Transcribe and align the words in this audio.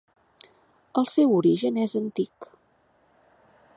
El 1.01 1.05
seu 1.15 1.35
origen 1.41 1.77
és 1.85 1.95
antic. 2.01 2.49